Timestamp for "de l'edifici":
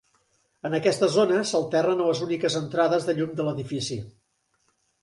3.43-4.05